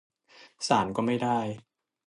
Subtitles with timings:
[0.67, 1.39] ศาลก็ไม่ได้